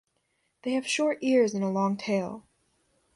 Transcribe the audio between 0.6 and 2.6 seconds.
They have short ears and a long tail.